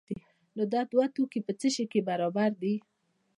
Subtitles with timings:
[0.55, 2.75] نو دا دوه توکي په څه شي کې برابر دي؟